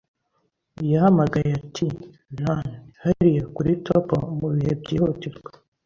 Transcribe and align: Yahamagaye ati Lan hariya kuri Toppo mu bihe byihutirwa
Yahamagaye 0.91 1.49
ati 1.61 1.85
Lan 2.39 2.65
hariya 3.03 3.43
kuri 3.55 3.71
Toppo 3.85 4.17
mu 4.37 4.47
bihe 4.53 4.71
byihutirwa 4.81 5.49